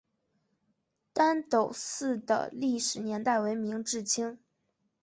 [1.13, 4.39] 旦斗寺的历史年代为明至清。